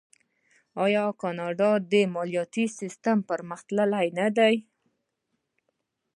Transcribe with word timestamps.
آیا 0.83 1.05
د 1.13 1.17
کاناډا 1.21 1.71
مالیاتي 2.15 2.65
سیستم 2.79 3.17
پرمختللی 3.29 4.07
نه 4.19 4.27
دی؟ 4.37 4.55